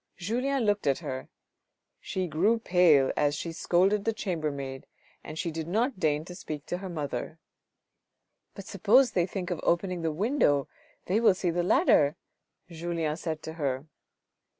Julien 0.17 0.63
looked 0.63 0.87
at 0.87 0.97
her, 0.97 1.29
she 1.99 2.25
grew 2.25 2.57
pale 2.57 3.11
as 3.15 3.35
she 3.35 3.51
scolded 3.51 4.03
the 4.03 4.13
chamber 4.13 4.49
maid, 4.49 4.87
and 5.23 5.37
she 5.37 5.51
did 5.51 5.67
not 5.67 5.99
deign 5.99 6.25
to 6.25 6.33
speak 6.33 6.65
to 6.65 6.79
her 6.79 6.89
mother." 6.89 7.37
But 8.55 8.65
suppose 8.65 9.11
they 9.11 9.27
think 9.27 9.51
of 9.51 9.59
opening 9.61 10.01
the 10.01 10.11
window, 10.11 10.67
they 11.05 11.19
will 11.19 11.35
see 11.35 11.51
the 11.51 11.61
ladder," 11.61 12.15
Julien 12.67 13.15
said 13.15 13.43
to 13.43 13.53
her. 13.61 13.85